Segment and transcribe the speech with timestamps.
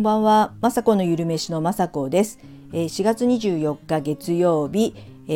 [0.00, 2.38] んばんは、まさこのゆるめしのまさこです。
[2.72, 4.94] えー、4月24日月曜日、
[5.28, 5.32] え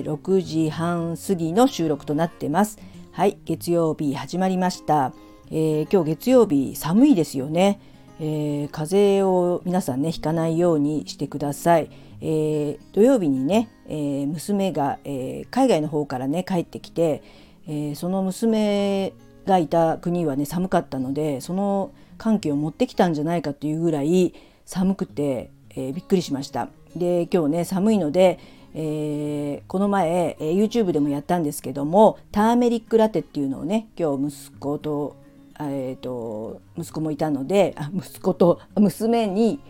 [0.00, 2.78] ー、6時半過ぎの収録となってます。
[3.10, 5.14] はい、月曜日始まりました。
[5.50, 7.80] えー、今日月曜日寒いですよね。
[8.20, 11.88] えー、風邪を皆さんねひかないようにしてください。
[12.20, 17.22] えー、土曜日にね、えー、娘が、え海外の方からね帰ってきて、
[17.66, 19.14] えその娘
[19.46, 24.34] がいた国はね寒かったのでその寒気を持ってきたんじゃないかというぐらい
[24.64, 26.68] 寒くて、えー、びっくりしました。
[26.96, 28.38] で今日ね寒いので、
[28.74, 35.16] えー、この前、えー、YouTube でもやったんですけどもターメリックラテっていうのをね今日息子と,、
[35.58, 39.60] えーと、息子もいたのであ息子と娘に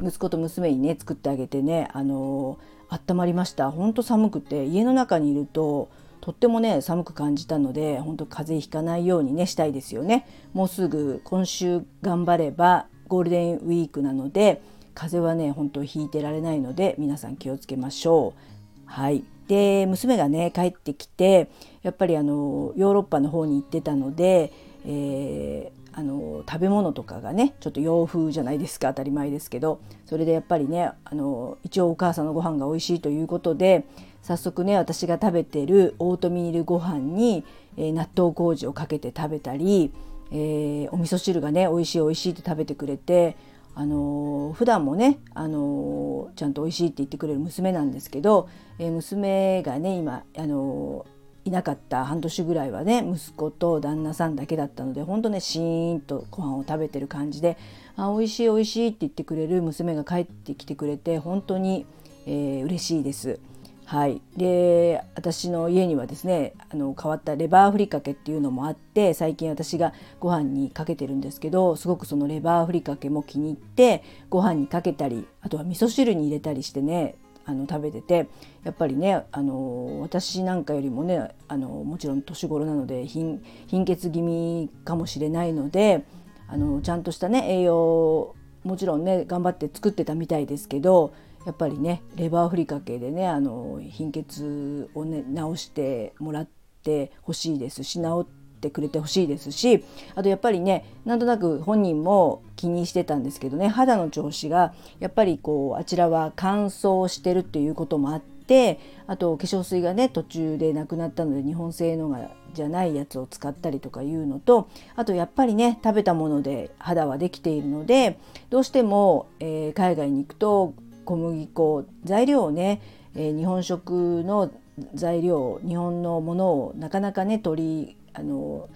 [0.00, 5.88] 息子と娘にね作ってあげてねあのー、温まりましたほんと寒くて家の中にいると
[6.20, 10.26] とってもね寒く感じたので本当風邪ひかないようにねしたいですよね。
[10.52, 14.62] もうすぐ今週頑張ればゴールデンウィークなので
[14.94, 18.40] 風邪はね本当ひいてられないので皆さん気をつけましょう。
[18.86, 19.24] はい。
[19.48, 21.48] で娘がね帰ってきて
[21.82, 24.52] やっぱりあのヨーロッパの方に行ってたので、
[24.86, 33.84] えー、あの食べ物とかがねちょっと洋風じゃないですか当たり前ですけどそれでやっぱりねあの一応お母さんのご飯が美味しいということで
[34.22, 37.44] 早速ね私が食べてるオートミールご飯に、
[37.76, 39.92] えー、納豆麹をかけて食べたり、
[40.30, 43.36] えー、お味噌汁がね美味しい美味しいって食べてくれて
[43.74, 51.06] あのー、普段もね、あのー、ちゃんと美味しいって言ってくれる娘なんですけど、えー、娘がね今、あの
[51.50, 57.58] いなかった半年ぐらいはね息子と旦那さんだけだったのでほんとねシーンとご飯を食べてる感じで
[57.96, 61.86] 「あ美味しい美味しい」って言ってくれる娘が帰ってきてくれて本当に、
[62.26, 63.40] えー、嬉しいです。
[63.84, 77.16] はい、で私の家にはですねあの変わったレバーふりかけっていうのもあって最近私がご飯にかけてるんですけどすごくそのレバーふりかけも気に入ってご飯にかけたりあとは味噌汁に入れたりしてね
[77.50, 78.28] あの食べてて
[78.64, 86.04] やっぱりねあの私なんかよりもねあのもちろん年頃なので貧血気味かもしれないので
[86.48, 88.34] あのちゃんとしたね栄養
[88.64, 91.12] もちろんね頑張って作ってたみたいですけど
[91.46, 96.48] やっぱりねレバーふりかけでねあの貧血をね治してもらっ
[96.82, 99.84] てほしいですし治ってくれてほしいですし
[100.14, 118.18] あとやっぱりねなんとなく本人も気にしてたんですけどね肌の調子がやっぱりこうあちらは乾燥してるっていうこともあってあと化粧水がね途中でなくなったので日本製のがじゃないやつを使ったりとかいうのとあとやっぱりね食べたもので肌はできているので
[118.50, 122.82] どうしても、えー、海外に行くと小麦粉材料をね、
[123.14, 124.50] えー、日本食の
[124.94, 128.68] 材料日本のものをなかなかね取りあの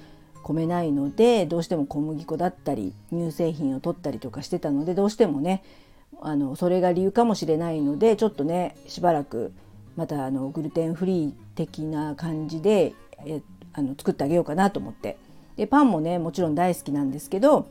[0.43, 5.63] 込めないのでどうしても小麦粉だったり乳製品を取ったりとかしてたのでどうしてもね
[6.21, 9.53] あのそれが理由かもしれないのでちょっとねしばらく
[9.97, 12.95] またあのグルテンフリー的な感じで
[13.25, 13.41] え
[13.73, 15.17] あの作ってあげようかなと思って。
[15.57, 17.69] でパンもねもちろん大好きなんですけど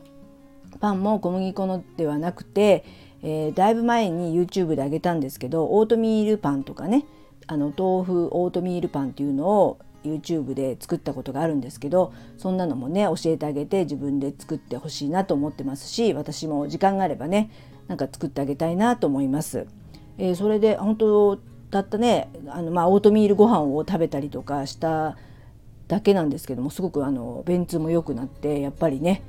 [0.80, 2.82] パンも小麦粉のではなくて
[3.26, 7.06] えー、だいぶ前に YouTube であげたんですけどオートミールパンとかね
[7.46, 17.50] あの豆腐オートミールパンっていうのを YouTube で作ったことがあるんですけどそんなのもね教えてあげて自分で作ってほしいなと思ってますし私も時間があればね
[17.88, 19.66] なんか作ってあげたいなと思います。
[20.16, 21.36] えー、それで本当
[21.70, 25.16] たったねあの、まあ、オートミールご飯を食べたりとかした
[25.88, 29.22] だけなんですけどもすごくあの便通も良くなってやっぱりね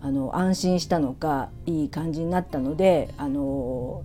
[0.00, 4.02] あの安心したのかいい感じになったのであの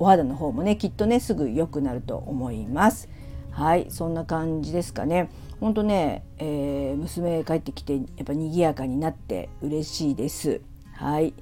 [0.00, 3.08] お肌の方もねきっとねすぐ良くなると思います。
[3.52, 5.30] はいそんな感じですかね。
[5.60, 10.62] ほんとね、えー、娘帰ってきてやっぱ賑やかになって嬉しいです。
[10.94, 11.34] はい、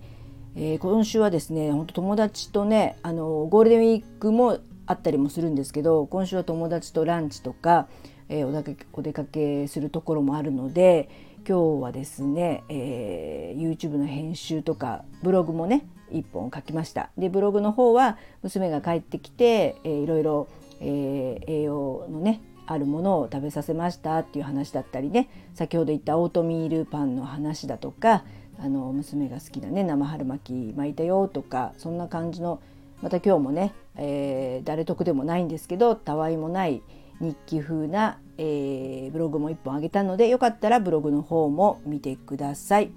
[0.56, 7.86] えー、今週はですね本当友達とねあのゴールデンウィークもあったりもするんですけど今週は友達とランチとか、
[8.28, 11.08] えー、お出かけするところもあるので
[11.48, 20.48] 今日はですね、えー、YouTube の編集とかブログもね1本書きましたでブログの方は娘が帰ってきて、えー、いろいろ、
[20.80, 28.24] えー、栄養のねあるものを食べさせましたっていう話だったりね先ほど言ったオートミールパンの話だとか
[28.60, 32.60] あの娘が好きなね生春巻き巻いたよとかそんな感じの
[33.00, 36.82] また今日もね、えー、誰得でもないんですけどたわいもない
[37.20, 42.90] 日記風な、えー、ブログも1本あげたのでよかったらブログの方も見てください。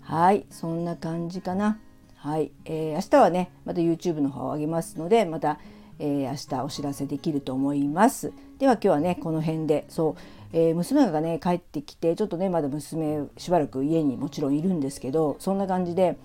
[0.00, 1.78] はいそんな感じかな。
[2.24, 5.58] はい、えー、明日はねまた YouTube の方を上げますのでまた、
[5.98, 8.32] えー、明日お知らせできると思います。
[8.58, 10.20] では今日はねこの辺でそう、
[10.54, 16.16] えー、娘がね帰ってきてちょっとねまだ娘しばらく家にもちろんいるんですけどそんな感じで、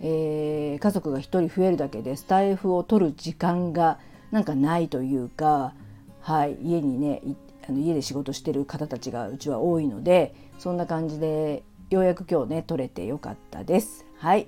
[0.00, 3.98] えー、家族が1人増えるだけでスタイフを取る時間が
[4.30, 5.74] なんかないというか、
[6.22, 7.20] はい、家にね
[7.68, 14.06] あの家で仕事してる方たちがうちは多いのでそんな感じでようやく今日ね取れてよかったです。
[14.16, 14.46] はい、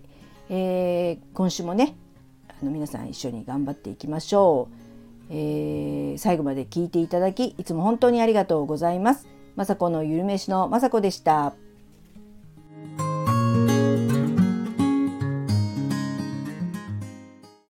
[0.49, 1.97] えー、今週もね
[2.49, 4.69] あの皆さん一緒に頑張っていきましょ
[5.31, 9.27] う、えー、最後まで聞いていただきいつも本当にありがとうございます。
[9.57, 11.55] まさこのゆるめしのまさこでした。